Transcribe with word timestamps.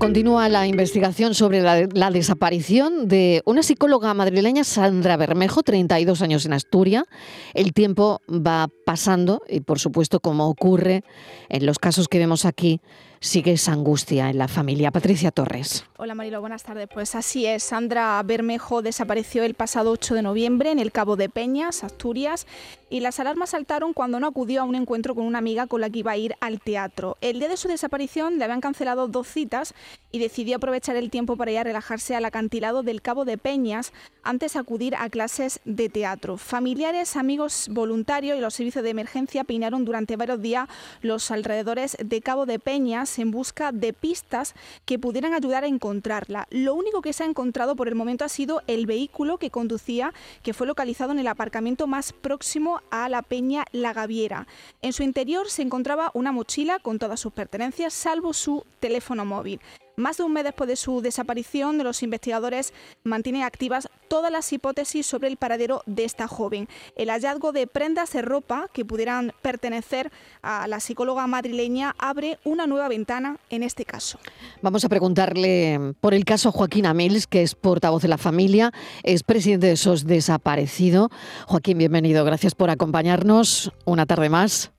Continúa 0.00 0.48
la 0.48 0.66
investigación 0.66 1.34
sobre 1.34 1.60
la, 1.60 2.10
desaparición 2.10 3.06
de 3.06 3.42
una 3.44 3.62
psicóloga 3.62 4.14
madrileña, 4.14 4.64
Sandra 4.64 5.18
Bermejo, 5.18 5.62
32 5.62 6.22
años 6.22 6.46
en 6.46 6.54
Asturias. 6.54 7.04
El 7.52 7.74
tiempo 7.74 8.22
va 8.26 8.70
pasando 8.90 9.40
y, 9.48 9.60
por 9.60 9.78
supuesto, 9.78 10.18
como 10.18 10.48
ocurre 10.48 11.04
en 11.48 11.64
los 11.64 11.78
casos 11.78 12.08
que 12.08 12.18
vemos 12.18 12.44
aquí, 12.44 12.80
sigue 13.20 13.52
esa 13.52 13.72
angustia 13.72 14.30
en 14.30 14.38
la 14.38 14.48
familia. 14.48 14.90
Patricia 14.90 15.30
Torres. 15.30 15.84
Hola 15.98 16.14
Marilo, 16.14 16.40
buenas 16.40 16.62
tardes. 16.62 16.88
Pues 16.92 17.14
así 17.14 17.44
es, 17.46 17.62
Sandra 17.62 18.20
Bermejo 18.24 18.80
desapareció 18.80 19.44
el 19.44 19.54
pasado 19.54 19.90
8 19.90 20.14
de 20.14 20.22
noviembre 20.22 20.70
en 20.70 20.78
el 20.78 20.90
Cabo 20.90 21.16
de 21.16 21.28
Peñas, 21.28 21.84
Asturias, 21.84 22.46
y 22.88 23.00
las 23.00 23.20
alarmas 23.20 23.50
saltaron 23.50 23.92
cuando 23.92 24.18
no 24.18 24.26
acudió 24.26 24.62
a 24.62 24.64
un 24.64 24.74
encuentro 24.74 25.14
con 25.14 25.26
una 25.26 25.38
amiga 25.38 25.66
con 25.66 25.82
la 25.82 25.90
que 25.90 25.98
iba 25.98 26.12
a 26.12 26.16
ir 26.16 26.34
al 26.40 26.60
teatro. 26.60 27.18
El 27.20 27.38
día 27.38 27.48
de 27.48 27.58
su 27.58 27.68
desaparición 27.68 28.38
le 28.38 28.44
habían 28.44 28.62
cancelado 28.62 29.06
dos 29.06 29.28
citas 29.28 29.74
y 30.10 30.18
decidió 30.18 30.56
aprovechar 30.56 30.96
el 30.96 31.10
tiempo 31.10 31.36
para 31.36 31.52
ir 31.52 31.58
a 31.58 31.64
relajarse 31.64 32.16
al 32.16 32.24
acantilado 32.24 32.82
del 32.82 33.02
Cabo 33.02 33.26
de 33.26 33.36
Peñas 33.36 33.92
antes 34.24 34.54
de 34.54 34.60
acudir 34.60 34.96
a 34.96 35.10
clases 35.10 35.60
de 35.66 35.90
teatro. 35.90 36.38
Familiares, 36.38 37.16
amigos 37.16 37.68
voluntarios 37.70 38.38
y 38.38 38.40
los 38.40 38.54
servicios 38.54 38.79
de 38.82 38.90
emergencia 38.90 39.44
peinaron 39.44 39.84
durante 39.84 40.16
varios 40.16 40.40
días 40.40 40.68
los 41.02 41.30
alrededores 41.30 41.96
de 42.02 42.20
Cabo 42.20 42.46
de 42.46 42.58
Peñas 42.58 43.18
en 43.18 43.30
busca 43.30 43.72
de 43.72 43.92
pistas 43.92 44.54
que 44.84 44.98
pudieran 44.98 45.34
ayudar 45.34 45.64
a 45.64 45.68
encontrarla. 45.68 46.46
Lo 46.50 46.74
único 46.74 47.02
que 47.02 47.12
se 47.12 47.24
ha 47.24 47.26
encontrado 47.26 47.76
por 47.76 47.88
el 47.88 47.94
momento 47.94 48.24
ha 48.24 48.28
sido 48.28 48.62
el 48.66 48.86
vehículo 48.86 49.38
que 49.38 49.50
conducía, 49.50 50.12
que 50.42 50.54
fue 50.54 50.66
localizado 50.66 51.12
en 51.12 51.18
el 51.18 51.28
aparcamiento 51.28 51.86
más 51.86 52.12
próximo 52.12 52.80
a 52.90 53.08
la 53.08 53.22
Peña 53.22 53.64
La 53.72 53.92
Gaviera. 53.92 54.46
En 54.82 54.92
su 54.92 55.02
interior 55.02 55.50
se 55.50 55.62
encontraba 55.62 56.10
una 56.14 56.32
mochila 56.32 56.78
con 56.78 56.98
todas 56.98 57.20
sus 57.20 57.32
pertenencias, 57.32 57.94
salvo 57.94 58.32
su 58.32 58.64
teléfono 58.80 59.24
móvil. 59.24 59.60
Más 59.96 60.16
de 60.16 60.22
un 60.22 60.32
mes 60.32 60.44
después 60.44 60.68
de 60.68 60.76
su 60.76 61.02
desaparición, 61.02 61.78
los 61.78 62.02
investigadores 62.02 62.72
mantienen 63.04 63.42
activas 63.42 63.88
todas 64.08 64.32
las 64.32 64.52
hipótesis 64.52 65.06
sobre 65.06 65.28
el 65.28 65.36
paradero 65.36 65.82
de 65.86 66.04
esta 66.04 66.26
joven. 66.26 66.68
El 66.96 67.10
hallazgo 67.10 67.52
de 67.52 67.66
prendas 67.66 68.12
de 68.12 68.22
ropa 68.22 68.68
que 68.72 68.84
pudieran 68.84 69.32
pertenecer 69.42 70.10
a 70.42 70.66
la 70.68 70.80
psicóloga 70.80 71.26
madrileña 71.26 71.94
abre 71.98 72.38
una 72.44 72.66
nueva 72.66 72.88
ventana 72.88 73.38
en 73.50 73.62
este 73.62 73.84
caso. 73.84 74.18
Vamos 74.62 74.84
a 74.84 74.88
preguntarle 74.88 75.94
por 76.00 76.14
el 76.14 76.24
caso 76.24 76.50
Joaquín 76.50 76.86
Amils, 76.86 77.26
que 77.26 77.42
es 77.42 77.54
portavoz 77.54 78.02
de 78.02 78.08
la 78.08 78.18
familia, 78.18 78.72
es 79.02 79.22
presidente 79.22 79.68
de 79.68 79.76
SOS 79.76 80.06
Desaparecido. 80.06 81.10
Joaquín, 81.46 81.78
bienvenido. 81.78 82.24
Gracias 82.24 82.54
por 82.54 82.70
acompañarnos 82.70 83.72
una 83.84 84.06
tarde 84.06 84.28
más. 84.28 84.72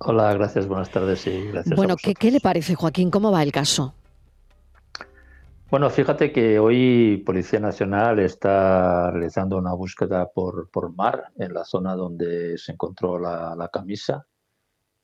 Hola, 0.00 0.34
gracias, 0.34 0.66
buenas 0.66 0.90
tardes 0.90 1.26
y 1.26 1.48
gracias. 1.48 1.76
Bueno, 1.76 1.96
¿qué, 1.96 2.14
¿qué 2.14 2.30
le 2.30 2.40
parece, 2.40 2.74
Joaquín? 2.74 3.10
¿Cómo 3.10 3.30
va 3.30 3.42
el 3.42 3.52
caso? 3.52 3.94
Bueno, 5.74 5.90
fíjate 5.90 6.30
que 6.30 6.60
hoy 6.60 7.20
Policía 7.26 7.58
Nacional 7.58 8.20
está 8.20 9.10
realizando 9.10 9.58
una 9.58 9.74
búsqueda 9.74 10.30
por, 10.30 10.70
por 10.70 10.94
mar 10.94 11.32
en 11.36 11.52
la 11.52 11.64
zona 11.64 11.96
donde 11.96 12.56
se 12.58 12.70
encontró 12.70 13.18
la, 13.18 13.68
camisa. 13.72 14.24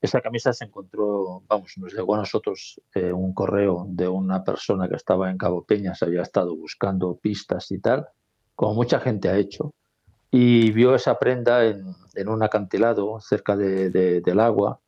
Esa 0.00 0.20
camisa 0.20 0.52
se 0.52 0.66
encontró, 0.66 1.42
vamos, 1.48 1.72
nos 1.76 1.92
llegó 1.92 2.14
a 2.14 2.18
nosotros 2.18 2.80
eh, 2.94 3.12
un 3.12 3.34
correo 3.34 3.84
de 3.88 4.06
una 4.06 4.44
persona 4.44 4.88
que 4.88 4.94
estaba 4.94 5.28
en 5.28 5.38
Cabo 5.38 5.64
Peña, 5.64 5.96
se 5.96 6.04
había 6.04 6.22
estado 6.22 6.54
buscando 6.54 7.16
pistas 7.16 7.68
y 7.72 7.80
tal, 7.80 8.06
como 8.54 8.74
mucha 8.74 9.00
gente 9.00 9.28
ha 9.28 9.36
hecho, 9.36 9.74
y 10.30 10.70
vio 10.70 10.94
esa 10.94 11.18
prenda 11.18 11.64
en, 11.64 11.84
en 12.14 12.28
un 12.28 12.44
acantilado 12.44 13.18
cerca 13.18 13.56
de, 13.56 13.90
del 13.90 14.38
agua, 14.38 14.78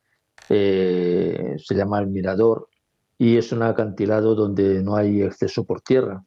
eh, 0.48 1.56
se 1.58 1.74
llama 1.74 1.98
El 1.98 2.06
Mirador, 2.06 2.68
y 3.22 3.36
es 3.36 3.52
un 3.52 3.62
acantilado 3.62 4.34
donde 4.34 4.82
no 4.82 4.96
hay 4.96 5.22
acceso 5.22 5.64
por 5.64 5.80
tierra. 5.80 6.24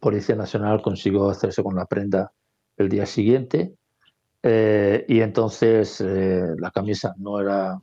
Policía 0.00 0.36
Nacional 0.36 0.80
consiguió 0.80 1.28
hacerse 1.28 1.60
con 1.60 1.74
la 1.74 1.86
prenda 1.86 2.30
el 2.76 2.88
día 2.88 3.04
siguiente 3.04 3.74
eh, 4.44 5.04
y 5.08 5.22
entonces 5.22 6.00
eh, 6.00 6.54
la 6.56 6.70
camisa 6.70 7.16
no 7.18 7.40
era, 7.40 7.76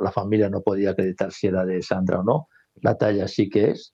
la, 0.00 0.12
familia 0.12 0.48
no 0.48 0.62
podía 0.62 0.92
acreditar 0.92 1.30
si 1.30 1.48
era 1.48 1.66
de 1.66 1.82
Sandra 1.82 2.20
o 2.20 2.22
no, 2.22 2.48
la 2.76 2.96
talla 2.96 3.28
sí 3.28 3.50
que 3.50 3.72
es. 3.72 3.92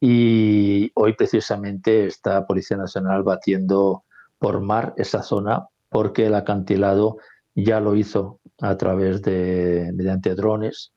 Y 0.00 0.90
hoy 0.96 1.12
precisamente 1.12 2.06
está 2.06 2.44
Policía 2.48 2.78
Nacional 2.78 3.22
batiendo 3.22 4.02
por 4.40 4.60
mar 4.60 4.92
esa 4.96 5.22
zona 5.22 5.68
porque 5.88 6.26
el 6.26 6.34
acantilado 6.34 7.18
ya 7.54 7.78
lo 7.78 7.94
hizo 7.94 8.40
a 8.60 8.76
través 8.76 9.22
de, 9.22 9.92
mediante 9.94 10.34
drones 10.34 10.92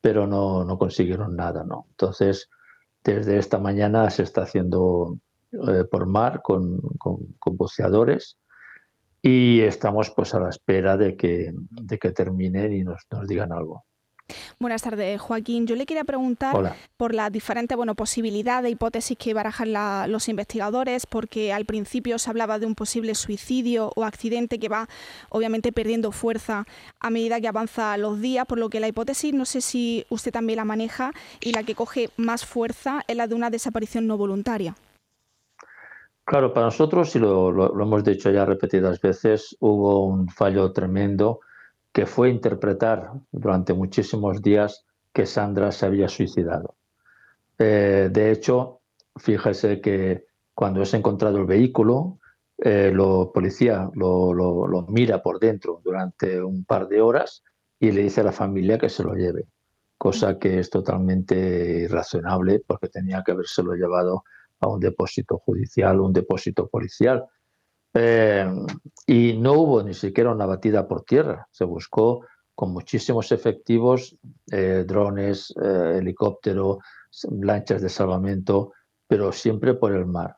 pero 0.00 0.26
no, 0.26 0.64
no 0.64 0.78
consiguieron 0.78 1.36
nada, 1.36 1.64
¿no? 1.64 1.86
Entonces, 1.90 2.48
desde 3.04 3.38
esta 3.38 3.58
mañana 3.58 4.10
se 4.10 4.22
está 4.22 4.42
haciendo 4.42 5.18
eh, 5.52 5.84
por 5.90 6.06
mar 6.06 6.40
con, 6.42 6.80
con, 6.98 7.18
con 7.38 7.56
buceadores 7.56 8.38
y 9.22 9.60
estamos 9.60 10.10
pues 10.14 10.34
a 10.34 10.40
la 10.40 10.50
espera 10.50 10.96
de 10.96 11.16
que, 11.16 11.52
de 11.52 11.98
que 11.98 12.12
terminen 12.12 12.72
y 12.72 12.84
nos, 12.84 13.02
nos 13.10 13.26
digan 13.26 13.52
algo. 13.52 13.84
Buenas 14.60 14.82
tardes, 14.82 15.20
Joaquín. 15.20 15.68
Yo 15.68 15.76
le 15.76 15.86
quería 15.86 16.02
preguntar 16.02 16.74
por 16.96 17.14
las 17.14 17.30
diferentes 17.30 17.76
bueno, 17.76 17.94
posibilidades, 17.94 18.72
hipótesis 18.72 19.16
que 19.16 19.32
barajan 19.32 19.72
los 20.10 20.28
investigadores, 20.28 21.06
porque 21.06 21.52
al 21.52 21.64
principio 21.64 22.18
se 22.18 22.28
hablaba 22.28 22.58
de 22.58 22.66
un 22.66 22.74
posible 22.74 23.14
suicidio 23.14 23.92
o 23.94 24.02
accidente 24.02 24.58
que 24.58 24.68
va 24.68 24.88
obviamente 25.28 25.70
perdiendo 25.70 26.10
fuerza 26.10 26.64
a 26.98 27.10
medida 27.10 27.40
que 27.40 27.46
avanzan 27.46 28.02
los 28.02 28.20
días, 28.20 28.46
por 28.46 28.58
lo 28.58 28.68
que 28.68 28.80
la 28.80 28.88
hipótesis, 28.88 29.32
no 29.32 29.44
sé 29.44 29.60
si 29.60 30.04
usted 30.08 30.32
también 30.32 30.56
la 30.56 30.64
maneja, 30.64 31.12
y 31.40 31.52
la 31.52 31.62
que 31.62 31.76
coge 31.76 32.10
más 32.16 32.44
fuerza 32.44 33.04
es 33.06 33.16
la 33.16 33.28
de 33.28 33.36
una 33.36 33.50
desaparición 33.50 34.08
no 34.08 34.18
voluntaria. 34.18 34.74
Claro, 36.24 36.52
para 36.52 36.66
nosotros, 36.66 37.14
y 37.14 37.20
lo, 37.20 37.52
lo 37.52 37.80
hemos 37.80 38.02
dicho 38.02 38.28
ya 38.32 38.44
repetidas 38.44 39.00
veces, 39.00 39.56
hubo 39.60 40.04
un 40.04 40.28
fallo 40.28 40.72
tremendo 40.72 41.38
que 41.98 42.06
fue 42.06 42.30
interpretar 42.30 43.10
durante 43.32 43.74
muchísimos 43.74 44.40
días 44.40 44.86
que 45.12 45.26
Sandra 45.26 45.72
se 45.72 45.84
había 45.84 46.06
suicidado. 46.06 46.76
Eh, 47.58 48.08
de 48.12 48.30
hecho, 48.30 48.82
fíjese 49.16 49.80
que 49.80 50.26
cuando 50.54 50.82
es 50.82 50.94
encontrado 50.94 51.38
el 51.38 51.46
vehículo, 51.46 52.20
eh, 52.56 52.92
lo 52.94 53.32
policía 53.32 53.90
lo, 53.94 54.32
lo, 54.32 54.86
mira 54.86 55.20
por 55.20 55.40
dentro 55.40 55.80
durante 55.82 56.40
un 56.40 56.64
par 56.64 56.86
de 56.86 57.00
horas 57.00 57.42
y 57.80 57.90
le 57.90 58.04
dice 58.04 58.20
a 58.20 58.24
la 58.30 58.32
familia 58.32 58.78
que 58.78 58.90
se 58.90 59.02
lo 59.02 59.14
lleve, 59.14 59.48
cosa 59.96 60.38
que 60.38 60.60
es 60.60 60.70
totalmente 60.70 61.80
irrazonable 61.80 62.62
porque 62.64 62.86
tenía 62.86 63.24
que 63.26 63.32
habérselo 63.32 63.74
llevado 63.74 64.22
a 64.60 64.68
un 64.68 64.78
depósito 64.78 65.38
judicial, 65.38 65.98
un 65.98 66.12
depósito 66.12 66.68
policial. 66.68 67.24
Eh, 68.00 68.46
y 69.08 69.32
no 69.38 69.54
hubo 69.54 69.82
ni 69.82 69.92
siquiera 69.92 70.30
una 70.30 70.46
batida 70.46 70.86
por 70.86 71.02
tierra. 71.02 71.48
Se 71.50 71.64
buscó 71.64 72.24
con 72.54 72.72
muchísimos 72.72 73.32
efectivos, 73.32 74.16
eh, 74.52 74.84
drones, 74.86 75.52
eh, 75.60 75.96
helicópteros, 75.98 76.78
lanchas 77.40 77.82
de 77.82 77.88
salvamento, 77.88 78.72
pero 79.06 79.32
siempre 79.32 79.74
por 79.74 79.92
el 79.92 80.06
mar. 80.06 80.36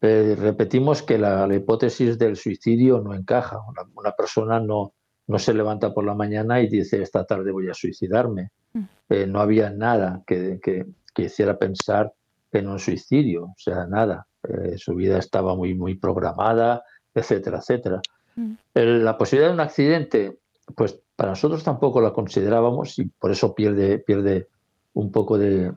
repetimos 0.00 1.02
que 1.02 1.18
la, 1.18 1.52
hipótesis 1.52 2.16
del 2.16 2.36
suicidio 2.36 3.00
no 3.00 3.12
encaja. 3.14 3.58
Una, 3.96 4.12
persona 4.12 4.60
no, 4.60 4.92
no 5.26 5.38
se 5.40 5.52
levanta 5.54 5.92
por 5.92 6.04
la 6.04 6.14
mañana 6.14 6.60
y 6.60 6.68
dice 6.68 7.02
esta 7.02 7.24
tarde 7.24 7.50
voy 7.50 7.68
a 7.68 7.74
suicidarme. 7.74 8.50
Mm. 8.72 9.32
no 9.32 9.40
había 9.40 9.70
nada 9.70 10.22
que, 10.26 10.60
que, 10.62 10.86
que, 11.14 11.22
hiciera 11.22 11.58
pensar 11.58 12.12
en 12.52 12.68
un 12.68 12.78
suicidio, 12.78 13.44
o 13.44 13.54
sea, 13.56 13.86
nada. 13.86 14.27
Su 14.76 14.94
vida 14.94 15.18
estaba 15.18 15.54
muy, 15.54 15.74
muy 15.74 15.96
programada, 15.96 16.82
etcétera, 17.14 17.58
etcétera. 17.58 18.00
Mm. 18.36 18.54
la 18.74 19.18
posibilidad 19.18 19.48
de 19.48 19.54
un 19.54 19.60
accidente, 19.60 20.38
pues 20.76 21.00
para 21.16 21.30
nosotros 21.30 21.64
tampoco 21.64 22.00
la 22.00 22.12
considerábamos 22.12 22.96
y 23.00 23.06
por 23.06 23.32
eso 23.32 23.52
pierde, 23.54 23.98
pierde 23.98 24.46
un 24.94 25.10
poco 25.10 25.36
de, 25.36 25.74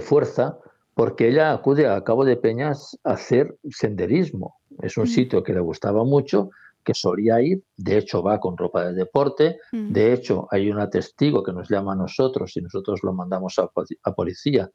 fuerza, 0.00 0.58
porque 0.94 1.28
ella 1.28 1.52
acude 1.52 1.86
a 1.86 2.02
Cabo 2.02 2.24
de 2.24 2.36
Peñas 2.36 2.98
a 3.04 3.12
hacer 3.12 3.56
senderismo. 3.70 4.56
Es 4.82 4.96
un 4.96 5.04
mm. 5.04 5.08
sitio 5.08 5.42
que 5.44 5.52
le 5.52 5.60
gustaba 5.60 6.04
mucho, 6.04 6.50
que 6.82 6.94
solía 6.94 7.40
ir, 7.40 7.62
de 7.76 7.98
hecho 7.98 8.22
va 8.22 8.40
con 8.40 8.56
ropa 8.56 8.86
de 8.86 8.94
deporte, 8.94 9.58
mm. 9.70 9.92
de 9.92 10.12
hecho 10.12 10.48
hay 10.50 10.70
un 10.70 10.90
testigo 10.90 11.42
que 11.44 11.52
nos 11.52 11.68
llama 11.68 11.92
a 11.92 11.96
nosotros 11.96 12.56
y 12.56 12.60
nosotros 12.60 13.00
lo 13.04 13.12
mandamos 13.12 13.58
a, 13.58 14.12
policía, 14.12 14.70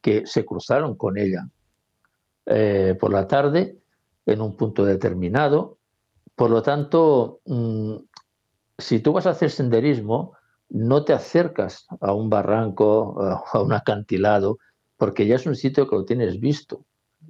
que 0.00 0.26
se 0.26 0.44
cruzaron 0.44 0.96
con 0.96 1.18
ella 1.18 1.48
eh, 2.46 2.96
por 2.98 3.12
la 3.12 3.26
tarde 3.26 3.78
en 4.26 4.40
un 4.40 4.56
punto 4.56 4.84
determinado. 4.84 5.78
Por 6.34 6.50
lo 6.50 6.62
tanto, 6.62 7.40
mm, 7.46 7.96
si 8.78 9.00
tú 9.00 9.12
vas 9.12 9.26
a 9.26 9.30
hacer 9.30 9.50
senderismo, 9.50 10.32
no 10.68 11.04
te 11.04 11.12
acercas 11.12 11.86
a 12.00 12.12
un 12.12 12.30
barranco, 12.30 13.20
a 13.52 13.60
un 13.60 13.72
acantilado, 13.72 14.58
porque 14.96 15.26
ya 15.26 15.36
es 15.36 15.46
un 15.46 15.54
sitio 15.54 15.88
que 15.88 15.96
lo 15.96 16.04
tienes 16.04 16.40
visto. 16.40 16.84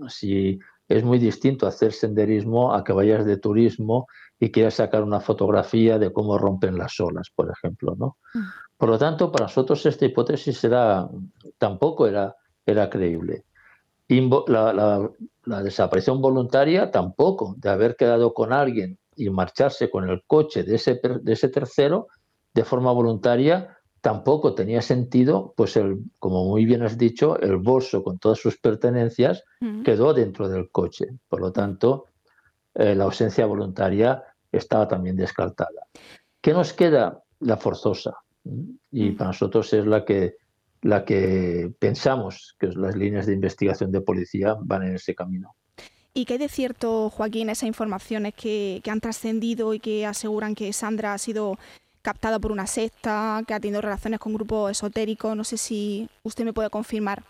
Si 0.09 0.59
es 0.89 1.05
muy 1.05 1.19
distinto 1.19 1.67
hacer 1.67 1.93
senderismo 1.93 2.75
a 2.75 2.85
que 2.85 2.93
vayas 2.93 3.25
de 3.25 3.37
turismo 3.37 4.07
y 4.39 4.51
quieras 4.51 4.75
sacar 4.75 5.03
una 5.03 5.21
fotografía 5.21 5.99
de 5.99 6.13
cómo 6.13 6.39
rompen 6.39 6.77
las 6.77 6.99
olas, 7.01 7.31
por 7.35 7.51
ejemplo, 7.51 7.95
¿no? 7.99 8.17
Mm. 8.35 8.43
Por 8.77 8.89
lo 8.89 8.99
tanto, 8.99 9.31
para 9.31 9.47
nosotros 9.47 9.87
esta 9.87 10.05
hipótesis 10.05 10.63
era, 10.65 11.09
tampoco 11.59 12.07
era, 12.07 12.37
era 12.67 12.91
creíble. 12.91 13.45
La, 14.09 15.09
la, 15.47 15.63
desaparición 15.63 16.21
voluntaria 16.21 16.91
tampoco, 16.91 17.55
de 17.59 17.71
haber 17.71 17.97
quedado 17.97 18.35
con 18.35 18.53
alguien 18.53 18.99
y 19.17 19.31
marcharse 19.31 19.89
con 19.89 20.09
el 20.09 20.23
coche 20.27 20.63
de 20.63 20.75
ese, 20.75 21.01
de 21.03 21.33
ese 21.33 21.49
tercero 21.49 22.09
de 22.53 22.65
forma 22.65 22.93
voluntaria, 22.93 23.79
tampoco 24.01 24.55
tenía 24.55 24.83
sentido, 24.83 25.55
pues 25.57 25.77
el, 25.77 26.05
como 26.19 26.45
muy 26.45 26.67
bien 26.67 26.83
has 26.83 26.99
dicho, 26.99 27.41
el 27.41 27.57
bolso 27.57 28.05
con 28.05 28.19
todas 28.19 28.39
sus 28.39 28.59
pertenencias 28.59 29.43
quedó 29.83 30.13
dentro 30.13 30.49
del 30.51 30.71
coche. 30.71 31.07
Por 31.27 31.41
lo 31.41 31.53
tanto, 31.53 32.05
eh, 32.75 32.95
la 32.95 33.05
ausencia 33.05 33.47
voluntaria 33.47 34.23
estaba 34.53 34.87
también 34.87 35.17
descartada. 35.17 35.89
¿Qué 36.43 36.53
nos 36.53 36.75
queda? 36.75 37.23
La 37.41 37.57
forzosa. 37.57 38.15
Y 38.91 39.13
para 39.13 39.29
nosotros 39.29 39.73
es 39.73 39.87
la 39.87 40.05
que, 40.05 40.37
la 40.85 41.05
que 41.05 41.73
pensamos 41.81 42.55
que 42.61 42.69
las 42.69 42.95
líneas 42.95 43.27
de 43.27 43.33
investigación 43.33 43.91
de 43.91 44.01
policía 44.01 44.55
van 44.61 44.85
en 44.85 44.95
ese 44.95 45.15
camino. 45.15 45.57
¿Y 46.13 46.27
qué 46.27 46.35
hay 46.35 46.39
de 46.39 46.49
cierto, 46.49 47.11
Joaquín, 47.11 47.51
esas 47.51 47.67
informaciones 47.67 48.35
que, 48.35 48.81
que 48.85 48.91
han 48.91 49.01
trascendido 49.01 49.75
y 49.75 49.81
que 49.81 50.07
aseguran 50.07 50.55
que 50.55 50.73
Sandra 50.73 51.15
ha 51.15 51.19
sido 51.19 51.59
captada 52.03 52.39
por 52.39 52.53
una 52.53 52.67
secta, 52.67 53.43
que 53.49 53.55
ha 53.55 53.61
tenido 53.61 53.81
relaciones 53.81 54.21
con 54.21 54.35
grupos 54.35 54.71
esotéricos. 54.71 55.35
No 55.35 55.43
sé 55.43 55.57
si 55.57 56.09
usted 56.23 56.45
me 56.45 56.53
puede 56.53 56.71
confirmar 56.71 57.25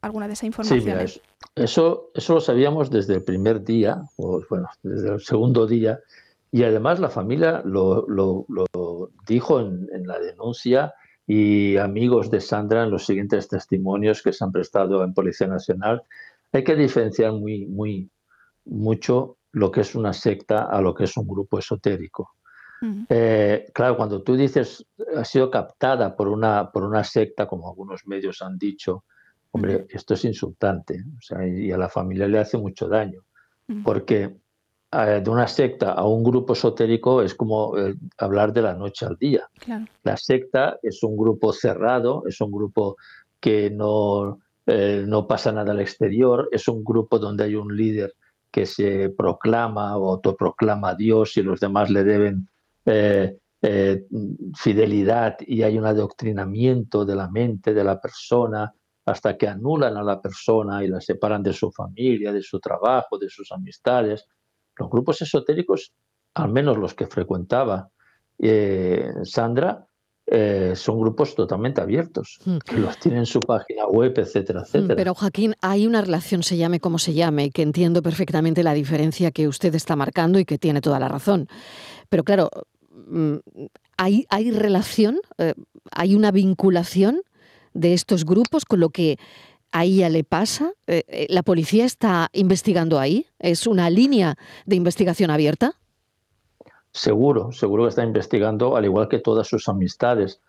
alguna 0.00 0.28
de 0.28 0.34
esas 0.34 0.44
informaciones. 0.44 1.14
Sí, 1.14 1.20
eso, 1.56 2.10
eso 2.14 2.34
lo 2.34 2.40
sabíamos 2.40 2.90
desde 2.90 3.14
el 3.14 3.24
primer 3.24 3.64
día, 3.64 4.02
o 4.16 4.40
bueno, 4.48 4.68
desde 4.82 5.14
el 5.14 5.20
segundo 5.20 5.66
día, 5.66 5.98
y 6.52 6.62
además 6.62 7.00
la 7.00 7.10
familia 7.10 7.60
lo, 7.64 8.06
dijo 9.26 9.60
en, 9.60 10.06
la 10.06 10.18
denuncia 10.18 10.94
y 11.26 11.76
amigos 11.76 12.30
de 12.30 12.40
Sandra 12.40 12.82
en 12.82 12.90
los 12.90 13.06
siguientes 13.06 13.48
testimonios 13.48 14.22
que 14.22 14.32
se 14.32 14.44
han 14.44 14.52
prestado 14.52 15.04
en 15.04 15.14
Policía 15.14 15.46
Nacional. 15.46 16.02
Hay 16.52 16.64
que 16.64 16.74
diferenciar 16.74 17.32
muy, 17.32 17.66
muy, 17.66 18.10
mucho 18.64 19.38
lo 19.52 19.70
que 19.70 19.82
es 19.82 19.94
una 19.94 20.12
secta 20.12 20.64
a 20.64 20.80
lo 20.80 20.94
que 20.94 21.04
es 21.04 21.16
un 21.16 21.26
grupo 21.26 21.58
esotérico. 21.58 22.32
Eh, 23.10 23.66
claro, 23.74 23.96
cuando 23.96 24.22
tú 24.22 24.36
dices 24.36 24.86
ha 25.14 25.24
sido 25.24 25.50
captada 25.50 26.16
por 26.16 26.28
una, 26.28 26.70
por 26.70 26.82
una 26.82 27.04
secta, 27.04 27.46
como 27.46 27.68
algunos 27.68 28.06
medios 28.06 28.40
han 28.40 28.56
dicho, 28.56 29.04
hombre, 29.50 29.86
esto 29.90 30.14
es 30.14 30.24
insultante 30.24 31.04
y 31.58 31.70
a 31.72 31.76
la 31.76 31.90
familia 31.90 32.26
le 32.26 32.38
hace 32.38 32.56
mucho 32.56 32.88
daño, 32.88 33.22
porque 33.84 34.39
eh, 34.92 35.20
de 35.22 35.30
una 35.30 35.46
secta 35.46 35.92
a 35.92 36.06
un 36.06 36.22
grupo 36.22 36.52
esotérico 36.52 37.22
es 37.22 37.34
como 37.34 37.76
eh, 37.78 37.94
hablar 38.18 38.52
de 38.52 38.62
la 38.62 38.74
noche 38.74 39.06
al 39.06 39.16
día. 39.16 39.48
La 40.02 40.16
secta 40.16 40.78
es 40.82 41.02
un 41.02 41.16
grupo 41.16 41.52
cerrado, 41.52 42.24
es 42.26 42.40
un 42.40 42.50
grupo 42.50 42.96
que 43.40 43.70
no, 43.70 44.38
no 44.66 45.26
pasa 45.26 45.50
nada 45.50 45.72
al 45.72 45.80
exterior, 45.80 46.48
es 46.52 46.68
un 46.68 46.84
grupo 46.84 47.18
donde 47.18 47.44
hay 47.44 47.54
un 47.56 47.74
líder 47.74 48.14
que 48.50 48.66
se 48.66 49.10
proclama 49.10 49.96
o 49.96 50.12
autoproclama 50.12 50.90
a 50.90 50.94
Dios 50.94 51.36
y 51.36 51.42
los 51.42 51.60
demás 51.60 51.90
le 51.90 52.04
deben 52.04 52.48
eh, 52.84 53.36
eh, 53.62 54.06
fidelidad 54.54 55.36
y 55.40 55.62
hay 55.62 55.78
un 55.78 55.86
adoctrinamiento 55.86 57.04
de 57.04 57.14
la 57.14 57.28
mente 57.28 57.74
de 57.74 57.84
la 57.84 58.00
persona 58.00 58.72
hasta 59.04 59.36
que 59.36 59.48
anulan 59.48 59.96
a 59.96 60.02
la 60.02 60.20
persona 60.20 60.82
y 60.82 60.88
la 60.88 61.00
separan 61.00 61.42
de 61.42 61.52
su 61.52 61.70
familia, 61.70 62.32
de 62.32 62.42
su 62.42 62.58
trabajo, 62.58 63.18
de 63.18 63.28
sus 63.28 63.52
amistades. 63.52 64.26
Los 64.80 64.90
grupos 64.90 65.22
esotéricos, 65.22 65.92
al 66.34 66.50
menos 66.50 66.76
los 66.78 66.94
que 66.94 67.06
frecuentaba 67.06 67.90
eh, 68.38 69.10
Sandra, 69.22 69.86
son 70.74 71.00
grupos 71.00 71.34
totalmente 71.34 71.80
abiertos, 71.80 72.38
hmm. 72.44 72.58
que 72.58 72.78
los 72.78 72.96
tienen 72.98 73.20
en 73.20 73.26
su 73.26 73.40
página 73.40 73.86
web, 73.86 74.16
etcétera, 74.16 74.60
hmm, 74.60 74.64
etcétera. 74.64 74.94
Pero 74.94 75.12
Joaquín, 75.12 75.56
hay 75.60 75.88
una 75.88 76.02
relación, 76.02 76.44
se 76.44 76.56
llame 76.56 76.78
como 76.78 77.00
se 77.00 77.14
llame, 77.14 77.50
que 77.50 77.62
entiendo 77.62 78.00
perfectamente 78.00 78.62
la 78.62 78.72
diferencia 78.72 79.32
que 79.32 79.48
usted 79.48 79.74
está 79.74 79.96
marcando 79.96 80.38
y 80.38 80.44
que 80.44 80.56
tiene 80.56 80.80
toda 80.80 81.00
la 81.00 81.08
razón. 81.08 81.48
Pero 82.08 82.22
claro, 82.22 82.48
Mm, 83.06 83.36
¿hay, 83.96 84.26
hay 84.30 84.50
relación, 84.50 85.18
eh, 85.38 85.54
hay 85.90 86.14
una 86.14 86.30
vinculación 86.30 87.22
de 87.72 87.94
estos 87.94 88.24
grupos 88.24 88.64
con 88.64 88.80
lo 88.80 88.90
que 88.90 89.18
a 89.72 89.84
ella 89.84 90.08
le 90.08 90.24
pasa? 90.24 90.72
Eh, 90.86 91.04
eh, 91.08 91.26
¿La 91.30 91.42
policía 91.42 91.84
está 91.84 92.28
investigando 92.32 92.98
ahí? 92.98 93.26
¿Es 93.38 93.66
una 93.66 93.90
línea 93.90 94.36
de 94.66 94.76
investigación 94.76 95.30
abierta? 95.30 95.74
Seguro, 96.92 97.52
seguro 97.52 97.84
que 97.84 97.90
está 97.90 98.04
investigando, 98.04 98.76
al 98.76 98.84
igual 98.84 99.08
que 99.08 99.18
todas 99.18 99.46
sus 99.46 99.68
amistades. 99.68 100.40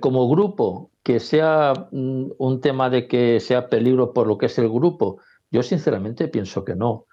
como 0.00 0.30
grupo, 0.30 0.90
que 1.02 1.20
sea 1.20 1.74
mm, 1.92 2.32
un 2.38 2.60
tema 2.62 2.88
de 2.88 3.06
que 3.06 3.38
sea 3.40 3.68
peligro 3.68 4.14
por 4.14 4.26
lo 4.26 4.38
que 4.38 4.46
es 4.46 4.58
el 4.58 4.70
grupo, 4.70 5.18
yo 5.50 5.62
sinceramente 5.62 6.28
pienso 6.28 6.64
que 6.64 6.74
no. 6.74 7.04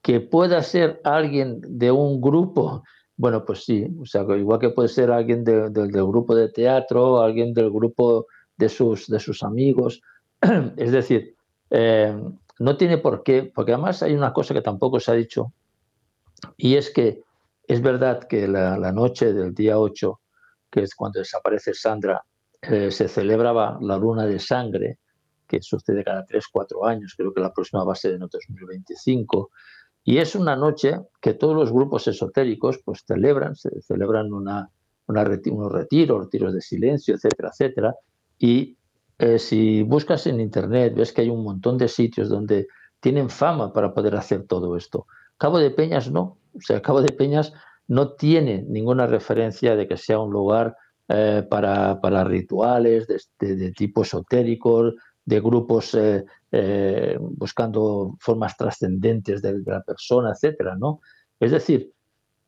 Que 0.00 0.20
pueda 0.20 0.62
ser 0.62 1.00
alguien 1.04 1.60
de 1.60 1.90
un 1.90 2.20
grupo 2.20 2.84
bueno, 3.20 3.44
pues 3.44 3.64
sí, 3.66 3.86
o 4.00 4.06
sea, 4.06 4.22
igual 4.34 4.58
que 4.58 4.70
puede 4.70 4.88
ser 4.88 5.10
alguien 5.10 5.44
del 5.44 5.92
grupo 5.92 6.34
de 6.34 6.48
teatro, 6.48 7.20
alguien 7.20 7.52
del 7.52 7.70
grupo 7.70 8.24
de 8.56 8.70
sus, 8.70 9.08
de 9.08 9.20
sus 9.20 9.42
amigos. 9.42 10.00
es 10.76 10.92
decir, 10.92 11.36
eh, 11.70 12.16
no 12.58 12.76
tiene 12.76 12.98
por 12.98 13.22
qué, 13.22 13.50
porque 13.54 13.72
además 13.72 14.02
hay 14.02 14.14
una 14.14 14.32
cosa 14.32 14.54
que 14.54 14.62
tampoco 14.62 15.00
se 15.00 15.10
ha 15.10 15.14
dicho, 15.14 15.52
y 16.56 16.76
es 16.76 16.90
que 16.90 17.22
es 17.66 17.80
verdad 17.80 18.24
que 18.24 18.48
la, 18.48 18.92
noche 18.92 19.32
del 19.32 19.54
día 19.54 19.78
8, 19.78 20.20
que 20.70 20.82
es 20.82 20.94
cuando 20.94 21.20
desaparece 21.20 21.74
Sandra, 21.74 22.24
eh, 22.62 22.90
se 22.90 23.08
celebraba 23.08 23.78
la 23.80 23.96
luna 23.96 24.26
de 24.26 24.38
sangre, 24.38 24.98
que 25.46 25.62
sucede 25.62 26.04
cada 26.04 26.24
3, 26.24 26.44
4 26.50 26.86
años, 26.86 27.14
creo 27.16 27.32
que 27.32 27.40
la 27.40 27.52
próxima 27.52 27.84
va 27.84 27.92
a 27.92 27.96
ser 27.96 28.14
en 28.14 28.20
2025, 28.20 29.50
y 30.04 30.18
es 30.18 30.34
una 30.34 30.56
noche 30.56 30.98
que 31.20 31.34
todos 31.34 31.54
los 31.54 31.72
grupos 31.72 32.06
esotéricos 32.08 32.80
pues 32.84 33.04
celebran, 33.06 33.54
se 33.54 33.80
celebran 33.82 34.32
una, 34.32 34.70
unos 35.06 35.28
retiros, 35.28 35.72
retiros 36.20 36.54
de 36.54 36.60
silencio, 36.60 37.14
etcétera, 37.14 37.50
etcétera. 37.50 37.94
Y 38.38 38.76
eh, 39.20 39.38
si 39.38 39.82
buscas 39.82 40.26
en 40.26 40.40
Internet, 40.40 40.94
ves 40.96 41.12
que 41.12 41.20
hay 41.20 41.28
un 41.28 41.44
montón 41.44 41.76
de 41.76 41.88
sitios 41.88 42.30
donde 42.30 42.68
tienen 43.00 43.28
fama 43.28 43.72
para 43.72 43.92
poder 43.92 44.16
hacer 44.16 44.46
todo 44.46 44.76
esto. 44.76 45.06
Cabo 45.36 45.58
de 45.58 45.70
Peñas 45.70 46.10
no. 46.10 46.38
O 46.54 46.60
sea, 46.60 46.80
Cabo 46.80 47.02
de 47.02 47.12
Peñas 47.12 47.52
no 47.86 48.12
tiene 48.12 48.64
ninguna 48.66 49.06
referencia 49.06 49.76
de 49.76 49.86
que 49.86 49.98
sea 49.98 50.18
un 50.18 50.32
lugar 50.32 50.74
eh, 51.08 51.46
para, 51.48 52.00
para, 52.00 52.24
rituales 52.24 53.06
de, 53.06 53.56
de, 53.56 53.72
tipo 53.72 54.02
esotérico, 54.02 54.94
de 55.24 55.40
grupos 55.40 55.94
eh, 56.52 57.18
buscando 57.20 58.16
formas 58.20 58.56
trascendentes 58.56 59.42
de, 59.42 59.60
la 59.66 59.82
persona, 59.82 60.32
etcétera, 60.32 60.76
¿no? 60.76 61.00
Es 61.38 61.50
decir, 61.50 61.92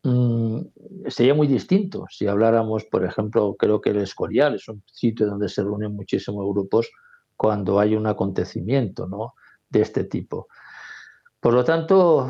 mm, 0.03 0.59
sería 1.07 1.33
muy 1.33 1.47
distinto 1.47 2.05
si 2.09 2.27
habláramos, 2.27 2.85
por 2.85 3.03
ejemplo, 3.03 3.55
creo 3.57 3.81
que 3.81 3.91
el 3.91 3.97
Escorial 3.97 4.55
es 4.55 4.67
un 4.67 4.83
sitio 4.85 5.27
donde 5.27 5.49
se 5.49 5.63
reúnen 5.63 5.95
muchísimos 5.95 6.45
grupos 6.47 6.91
cuando 7.35 7.79
hay 7.79 7.95
un 7.95 8.07
acontecimiento 8.07 9.07
¿no? 9.07 9.33
de 9.69 9.81
este 9.81 10.03
tipo. 10.03 10.47
Por 11.39 11.53
lo 11.53 11.63
tanto, 11.63 12.29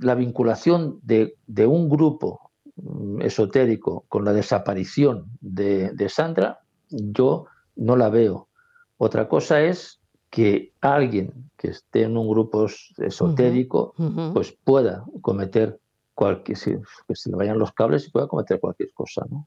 la 0.00 0.14
vinculación 0.14 1.00
de, 1.02 1.36
un 1.66 1.88
grupo 1.88 2.52
mm, 2.76 3.22
esotérico 3.22 4.04
con 4.08 4.24
la 4.24 4.32
desaparición 4.32 5.26
de, 5.40 5.90
de 5.92 6.08
Sandra, 6.08 6.60
yo 6.88 7.46
no 7.74 7.96
la 7.96 8.10
veo. 8.10 8.48
Otra 8.96 9.28
cosa 9.28 9.62
es 9.62 10.00
que 10.30 10.72
alguien 10.80 11.50
que 11.56 11.68
esté 11.68 12.02
en 12.02 12.16
un 12.16 12.28
grupo 12.28 12.66
esotérico 12.98 13.94
pues 14.32 14.56
pueda 14.64 15.04
cometer 15.22 15.80
cualquier, 16.18 16.58
que 17.06 17.14
se 17.14 17.30
le 17.30 17.36
vayan 17.36 17.60
los 17.60 17.72
cables 17.72 18.04
y 18.08 18.10
pueda 18.10 18.26
cometer 18.26 18.58
cualquier 18.58 18.92
cosa. 18.92 19.24
¿no? 19.30 19.46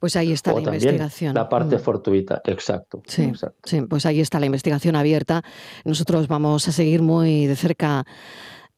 Pues 0.00 0.16
ahí 0.16 0.32
está 0.32 0.54
la 0.54 0.60
investigación. 0.60 1.34
La 1.34 1.46
parte 1.46 1.78
fortuita, 1.78 2.40
exacto, 2.46 3.02
sí, 3.06 3.30
Sí, 3.64 3.82
pues 3.82 4.06
ahí 4.06 4.22
está 4.22 4.40
la 4.40 4.46
investigación 4.46 4.96
abierta. 4.96 5.42
Nosotros 5.84 6.26
vamos 6.26 6.66
a 6.68 6.72
seguir 6.72 7.02
muy 7.02 7.44
de 7.44 7.54
cerca 7.54 8.06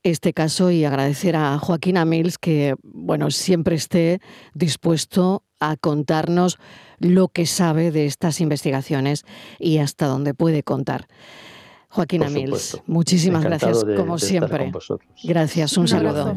este 0.03 0.33
caso 0.33 0.73
y 0.73 0.85
agradecer 0.85 1.37
a 1.37 1.59
Joaquín 1.59 1.97
Amils 1.97 2.39
que 2.39 2.75
bueno 2.83 3.31
siempre 3.31 3.77
esté 3.77 4.21
dispuesto 4.55 5.45
a 5.61 5.77
contarnos 5.77 6.59
lo 6.99 7.29
que 7.29 7.47
sabe 7.47 7.93
de 7.93 8.07
estas 8.07 8.41
investigaciones 8.41 9.25
y 9.61 9.79
hasta 9.79 10.07
dónde 10.07 10.35
puede 10.35 10.65
contar. 10.65 11.07
Joaquín 11.89 12.25
Amils, 12.25 12.81
muchísimas 12.87 13.45
gracias 13.45 13.85
como 13.97 14.19
siempre. 14.19 14.73
Gracias, 15.23 15.77
un, 15.77 15.87
saludo. 15.87 16.37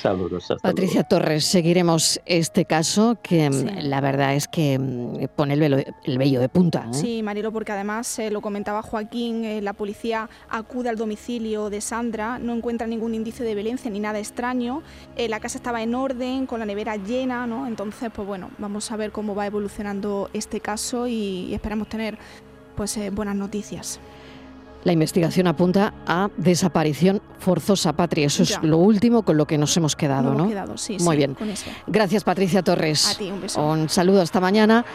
Saludos. 0.00 0.46
Patricia 0.62 1.02
Torres, 1.02 1.44
seguiremos 1.44 2.20
este 2.24 2.64
caso 2.64 3.18
que 3.20 3.50
mm, 3.50 3.88
la 3.88 4.00
verdad 4.00 4.36
es 4.36 4.46
que 4.46 4.78
mm, 4.78 5.26
pone 5.34 5.54
el, 5.54 5.60
velo, 5.60 5.78
el 6.04 6.18
vello 6.18 6.40
de 6.40 6.48
punta. 6.48 6.86
¿eh? 6.88 6.94
Sí, 6.94 7.22
Marilo, 7.24 7.50
porque 7.50 7.72
además 7.72 8.18
eh, 8.20 8.30
lo 8.30 8.40
comentaba 8.40 8.82
Joaquín, 8.82 9.44
eh, 9.44 9.60
la 9.60 9.72
policía 9.72 10.30
acude 10.48 10.88
al 10.88 10.96
domicilio 10.96 11.68
de 11.68 11.80
Sandra, 11.80 12.38
no 12.38 12.54
encuentra 12.54 12.86
ningún 12.86 13.12
indicio 13.12 13.44
de 13.44 13.54
violencia 13.54 13.90
ni 13.90 13.98
nada 13.98 14.20
extraño, 14.20 14.82
la 15.16 15.40
casa 15.40 15.58
estaba 15.58 15.82
en 15.82 15.94
orden, 15.96 16.46
con 16.46 16.60
la 16.60 16.66
nevera 16.66 16.96
llena, 16.96 17.46
¿no? 17.46 17.66
Entonces, 17.66 18.10
pues 18.14 18.26
bueno, 18.26 18.50
vamos 18.58 18.90
a 18.92 18.96
ver 18.96 19.10
cómo 19.10 19.34
va 19.34 19.46
evolucionando 19.46 20.30
este 20.32 20.60
caso 20.60 21.08
y, 21.08 21.52
esperamos 21.52 21.88
tener 21.88 22.18
pues 22.76 22.98
buenas 23.12 23.34
noticias. 23.34 23.98
La 24.88 24.94
investigación 24.94 25.46
apunta 25.48 25.92
a 26.06 26.30
desaparición 26.38 27.20
forzosa, 27.38 27.92
Patria. 27.92 28.24
Eso 28.24 28.42
es 28.42 28.58
lo 28.62 28.78
último 28.78 29.22
con 29.22 29.36
lo 29.36 29.46
que 29.46 29.58
nos 29.58 29.76
hemos 29.76 29.94
quedado, 29.94 30.32
¿no? 30.32 30.48
Quedado, 30.48 30.78
sí, 30.78 30.96
Muy 31.00 31.14
sí, 31.14 31.18
bien. 31.18 31.36
Gracias, 31.86 32.24
Patricia 32.24 32.62
Torres. 32.62 33.06
A 33.06 33.18
ti, 33.18 33.30
un 33.30 33.38
beso. 33.38 33.62
Un 33.62 33.90
saludo 33.90 34.22
hasta 34.22 34.40
mañana. 34.40 34.86